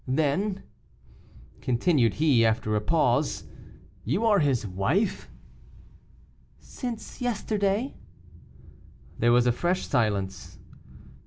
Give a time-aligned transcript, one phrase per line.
[0.07, 0.63] Then,"
[1.61, 3.43] continued he, after a pause,
[4.03, 5.29] "you are his wife?"
[6.57, 7.93] "Since yesterday."
[9.19, 10.57] There was a fresh silence.